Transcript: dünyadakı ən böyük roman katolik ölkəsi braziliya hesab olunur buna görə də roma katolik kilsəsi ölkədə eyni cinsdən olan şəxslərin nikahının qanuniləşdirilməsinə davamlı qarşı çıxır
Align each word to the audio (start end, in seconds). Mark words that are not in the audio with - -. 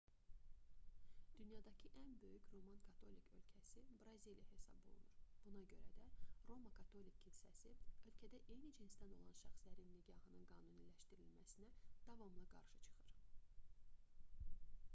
dünyadakı 1.39 1.89
ən 2.03 2.13
böyük 2.21 2.45
roman 2.53 2.79
katolik 2.85 3.27
ölkəsi 3.35 3.59
braziliya 4.03 4.13
hesab 4.13 4.39
olunur 5.41 5.43
buna 5.47 5.61
görə 5.73 5.91
də 5.97 6.05
roma 6.53 6.71
katolik 6.79 7.19
kilsəsi 7.27 7.75
ölkədə 8.11 8.41
eyni 8.55 8.73
cinsdən 8.79 9.13
olan 9.19 9.37
şəxslərin 9.43 9.93
nikahının 9.99 10.47
qanuniləşdirilməsinə 10.53 11.69
davamlı 12.11 12.47
qarşı 12.55 12.81
çıxır 12.89 13.07